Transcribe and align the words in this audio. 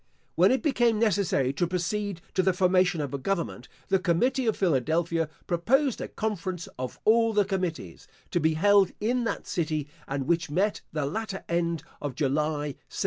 When 0.33 0.49
it 0.51 0.63
became 0.63 0.97
necessary 0.97 1.53
to 1.53 1.67
proceed 1.67 2.21
to 2.33 2.41
the 2.41 2.53
formation 2.53 3.01
of 3.01 3.13
a 3.13 3.19
government, 3.19 3.67
the 3.89 3.99
committee 3.99 4.47
of 4.47 4.57
Philadelphia 4.57 5.29
proposed 5.45 6.01
a 6.01 6.07
conference 6.07 6.67
of 6.79 6.97
all 7.05 7.33
the 7.33 7.45
committees, 7.45 8.07
to 8.31 8.39
be 8.39 8.55
held 8.55 8.93
in 8.99 9.25
that 9.25 9.45
city, 9.45 9.87
and 10.07 10.25
which 10.25 10.49
met 10.49 10.81
the 10.91 11.05
latter 11.05 11.43
end 11.47 11.83
of 12.01 12.15
July, 12.15 12.73
1776. 12.89 12.99